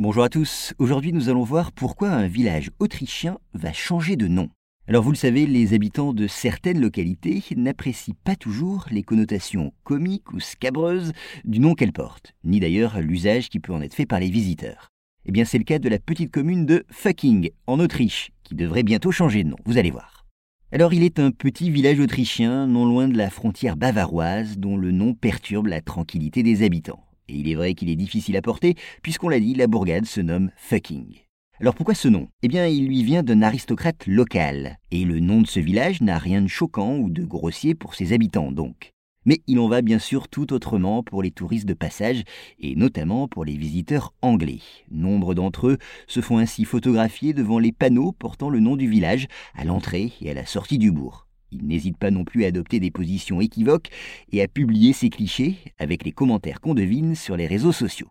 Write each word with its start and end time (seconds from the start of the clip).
Bonjour 0.00 0.24
à 0.24 0.28
tous, 0.28 0.74
aujourd'hui 0.78 1.12
nous 1.12 1.28
allons 1.28 1.44
voir 1.44 1.70
pourquoi 1.70 2.10
un 2.10 2.26
village 2.26 2.72
autrichien 2.80 3.38
va 3.52 3.72
changer 3.72 4.16
de 4.16 4.26
nom. 4.26 4.48
Alors 4.88 5.04
vous 5.04 5.12
le 5.12 5.16
savez, 5.16 5.46
les 5.46 5.72
habitants 5.72 6.12
de 6.12 6.26
certaines 6.26 6.80
localités 6.80 7.44
n'apprécient 7.54 8.16
pas 8.24 8.34
toujours 8.34 8.86
les 8.90 9.04
connotations 9.04 9.72
comiques 9.84 10.32
ou 10.32 10.40
scabreuses 10.40 11.12
du 11.44 11.60
nom 11.60 11.76
qu'elles 11.76 11.92
portent, 11.92 12.34
ni 12.42 12.58
d'ailleurs 12.58 13.00
l'usage 13.00 13.48
qui 13.48 13.60
peut 13.60 13.72
en 13.72 13.82
être 13.82 13.94
fait 13.94 14.04
par 14.04 14.18
les 14.18 14.30
visiteurs. 14.30 14.88
Eh 15.26 15.30
bien 15.30 15.44
c'est 15.44 15.58
le 15.58 15.64
cas 15.64 15.78
de 15.78 15.88
la 15.88 16.00
petite 16.00 16.32
commune 16.32 16.66
de 16.66 16.84
Fucking, 16.90 17.50
en 17.68 17.78
Autriche, 17.78 18.32
qui 18.42 18.56
devrait 18.56 18.82
bientôt 18.82 19.12
changer 19.12 19.44
de 19.44 19.50
nom, 19.50 19.58
vous 19.64 19.78
allez 19.78 19.92
voir. 19.92 20.26
Alors 20.72 20.92
il 20.92 21.04
est 21.04 21.20
un 21.20 21.30
petit 21.30 21.70
village 21.70 22.00
autrichien 22.00 22.66
non 22.66 22.84
loin 22.84 23.06
de 23.06 23.16
la 23.16 23.30
frontière 23.30 23.76
bavaroise 23.76 24.58
dont 24.58 24.76
le 24.76 24.90
nom 24.90 25.14
perturbe 25.14 25.68
la 25.68 25.80
tranquillité 25.80 26.42
des 26.42 26.64
habitants. 26.64 27.04
Et 27.28 27.36
il 27.36 27.48
est 27.48 27.54
vrai 27.54 27.74
qu'il 27.74 27.90
est 27.90 27.96
difficile 27.96 28.36
à 28.36 28.42
porter, 28.42 28.74
puisqu'on 29.02 29.28
l'a 29.28 29.40
dit, 29.40 29.54
la 29.54 29.66
bourgade 29.66 30.06
se 30.06 30.20
nomme 30.20 30.50
Fucking. 30.56 31.24
Alors 31.60 31.74
pourquoi 31.74 31.94
ce 31.94 32.08
nom? 32.08 32.28
Eh 32.42 32.48
bien, 32.48 32.66
il 32.66 32.86
lui 32.86 33.04
vient 33.04 33.22
d'un 33.22 33.42
aristocrate 33.42 34.06
local, 34.06 34.78
et 34.90 35.04
le 35.04 35.20
nom 35.20 35.40
de 35.40 35.46
ce 35.46 35.60
village 35.60 36.00
n'a 36.00 36.18
rien 36.18 36.42
de 36.42 36.48
choquant 36.48 36.96
ou 36.96 37.10
de 37.10 37.24
grossier 37.24 37.74
pour 37.74 37.94
ses 37.94 38.12
habitants 38.12 38.50
donc. 38.50 38.92
Mais 39.24 39.40
il 39.46 39.58
en 39.58 39.68
va 39.68 39.80
bien 39.80 39.98
sûr 39.98 40.28
tout 40.28 40.52
autrement 40.52 41.02
pour 41.02 41.22
les 41.22 41.30
touristes 41.30 41.66
de 41.66 41.74
passage, 41.74 42.24
et 42.58 42.74
notamment 42.74 43.28
pour 43.28 43.44
les 43.44 43.56
visiteurs 43.56 44.12
anglais. 44.20 44.60
Nombre 44.90 45.34
d'entre 45.34 45.68
eux 45.68 45.78
se 46.06 46.20
font 46.20 46.38
ainsi 46.38 46.64
photographier 46.64 47.32
devant 47.32 47.58
les 47.58 47.72
panneaux 47.72 48.12
portant 48.12 48.50
le 48.50 48.60
nom 48.60 48.76
du 48.76 48.88
village, 48.88 49.26
à 49.54 49.64
l'entrée 49.64 50.12
et 50.20 50.30
à 50.30 50.34
la 50.34 50.46
sortie 50.46 50.78
du 50.78 50.90
bourg. 50.90 51.23
Il 51.54 51.66
n'hésite 51.68 51.96
pas 51.96 52.10
non 52.10 52.24
plus 52.24 52.44
à 52.44 52.48
adopter 52.48 52.80
des 52.80 52.90
positions 52.90 53.40
équivoques 53.40 53.88
et 54.32 54.42
à 54.42 54.48
publier 54.48 54.92
ses 54.92 55.08
clichés 55.08 55.56
avec 55.78 56.04
les 56.04 56.12
commentaires 56.12 56.60
qu'on 56.60 56.74
devine 56.74 57.14
sur 57.14 57.36
les 57.36 57.46
réseaux 57.46 57.72
sociaux. 57.72 58.08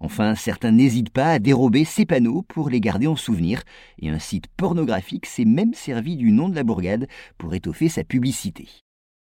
Enfin, 0.00 0.34
certains 0.34 0.72
n'hésitent 0.72 1.10
pas 1.10 1.32
à 1.32 1.38
dérober 1.38 1.84
ces 1.84 2.06
panneaux 2.06 2.42
pour 2.42 2.70
les 2.70 2.80
garder 2.80 3.06
en 3.06 3.16
souvenir, 3.16 3.62
et 3.98 4.08
un 4.08 4.18
site 4.18 4.46
pornographique 4.56 5.26
s'est 5.26 5.44
même 5.44 5.74
servi 5.74 6.16
du 6.16 6.32
nom 6.32 6.48
de 6.48 6.54
la 6.54 6.64
bourgade 6.64 7.06
pour 7.38 7.54
étoffer 7.54 7.88
sa 7.88 8.04
publicité. 8.04 8.68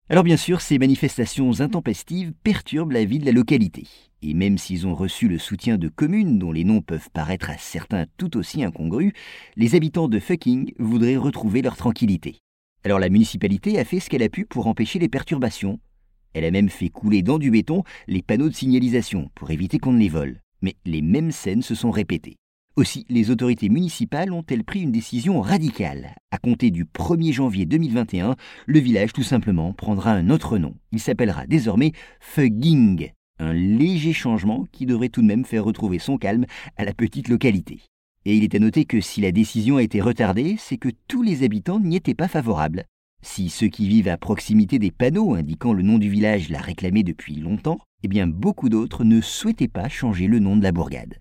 Alors 0.10 0.24
bien 0.24 0.38
sûr, 0.38 0.62
ces 0.62 0.78
manifestations 0.78 1.62
intempestives 1.62 2.34
perturbent 2.44 2.92
la 2.92 3.06
vie 3.06 3.20
de 3.20 3.26
la 3.26 3.32
localité, 3.32 3.88
et 4.22 4.34
même 4.34 4.58
s'ils 4.58 4.86
ont 4.86 4.96
reçu 4.96 5.28
le 5.28 5.40
soutien 5.40 5.78
de 5.78 5.88
communes 5.88 6.40
dont 6.40 6.52
les 6.52 6.64
noms 6.64 6.82
peuvent 6.82 7.10
paraître 7.12 7.50
à 7.50 7.58
certains 7.58 8.06
tout 8.18 8.38
aussi 8.38 8.64
incongrus, 8.64 9.14
les 9.56 9.76
habitants 9.76 10.08
de 10.08 10.20
Fucking 10.20 10.74
voudraient 10.78 11.18
retrouver 11.18 11.62
leur 11.62 11.76
tranquillité. 11.76 12.38
Alors 12.86 13.00
la 13.00 13.10
municipalité 13.10 13.80
a 13.80 13.84
fait 13.84 14.00
ce 14.00 14.12
qu'elle 14.12 14.22
a 14.22 14.30
pu 14.30 14.46
pour 14.46 14.68
empêcher 14.68 15.00
les 15.00 15.10
perturbations. 15.10 15.80
Elle 16.34 16.46
a 16.46 16.52
même 16.52 16.70
fait 16.70 16.90
couler 16.90 17.24
dans 17.24 17.40
du 17.40 17.50
béton 17.50 17.82
les 18.08 18.22
panneaux 18.22 18.48
de 18.48 18.54
signalisation 18.54 19.32
pour 19.34 19.50
éviter 19.50 19.80
qu'on 19.80 19.94
ne 19.94 20.00
les 20.00 20.08
vole. 20.08 20.40
Mais 20.62 20.76
les 20.86 21.02
mêmes 21.02 21.32
scènes 21.32 21.64
se 21.64 21.74
sont 21.74 21.90
répétées. 21.90 22.36
Aussi, 22.76 23.04
les 23.10 23.32
autorités 23.32 23.70
municipales 23.70 24.32
ont-elles 24.32 24.64
pris 24.64 24.82
une 24.82 24.92
décision 24.92 25.42
radicale? 25.42 26.14
À 26.30 26.38
compter 26.38 26.70
du 26.70 26.86
1er 26.86 27.34
janvier 27.34 27.66
2021, 27.66 28.36
le 28.68 28.80
village 28.80 29.14
tout 29.14 29.24
simplement 29.24 29.74
prendra 29.74 30.12
un 30.12 30.30
autre 30.30 30.60
nom. 30.60 30.76
Il 30.92 31.00
s'appellera 31.00 31.48
désormais 31.48 31.92
Fugging, 32.20 33.14
un 33.40 33.54
léger 33.54 34.14
changement 34.14 34.68
qui 34.72 34.86
devrait 34.86 35.10
tout 35.10 35.24
de 35.24 35.28
même 35.28 35.46
faire 35.46 35.64
retrouver 35.64 35.98
son 35.98 36.20
calme 36.20 36.46
à 36.78 36.86
la 36.86 36.94
petite 36.94 37.30
localité. 37.30 37.82
Et 38.26 38.36
il 38.36 38.44
est 38.44 38.56
à 38.56 38.60
noter 38.60 38.86
que 38.86 39.02
si 39.02 39.22
la 39.22 39.32
décision 39.32 39.78
a 39.78 39.84
été 39.84 40.02
retardée, 40.02 40.56
c'est 40.58 40.78
que 40.78 40.90
tous 41.08 41.22
les 41.22 41.44
habitants 41.44 41.80
n'y 41.80 41.96
étaient 41.96 42.16
pas 42.16 42.28
favorables. 42.28 42.86
Si 43.22 43.50
ceux 43.50 43.68
qui 43.68 43.88
vivent 43.88 44.08
à 44.08 44.18
proximité 44.18 44.80
des 44.80 44.92
panneaux 44.92 45.36
indiquant 45.36 45.74
le 45.74 45.84
nom 45.84 45.98
du 45.98 46.10
village 46.10 46.50
l'a 46.50 46.60
réclamé 46.60 47.04
depuis 47.04 47.36
longtemps, 47.36 47.80
eh 48.04 48.08
bien 48.08 48.28
beaucoup 48.28 48.70
d'autres 48.70 49.04
ne 49.04 49.22
souhaitaient 49.22 49.68
pas 49.68 49.90
changer 49.90 50.28
le 50.28 50.40
nom 50.40 50.58
de 50.58 50.64
la 50.64 50.72
bourgade. 50.72 51.20